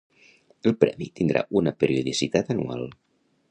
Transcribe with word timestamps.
El 0.69 0.73
Premi 0.83 1.09
tindrà 1.19 1.45
una 1.61 1.75
periodicitat 1.85 2.53
anual. 2.57 2.85